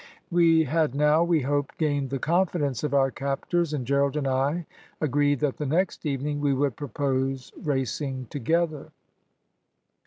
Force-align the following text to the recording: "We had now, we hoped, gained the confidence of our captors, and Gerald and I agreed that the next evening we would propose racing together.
"We 0.31 0.63
had 0.63 0.95
now, 0.95 1.23
we 1.23 1.41
hoped, 1.41 1.77
gained 1.77 2.09
the 2.09 2.17
confidence 2.17 2.83
of 2.83 2.91
our 2.95 3.11
captors, 3.11 3.71
and 3.71 3.85
Gerald 3.85 4.17
and 4.17 4.27
I 4.27 4.65
agreed 4.99 5.41
that 5.41 5.57
the 5.57 5.65
next 5.67 6.07
evening 6.07 6.41
we 6.41 6.55
would 6.55 6.75
propose 6.75 7.53
racing 7.55 8.25
together. 8.31 8.89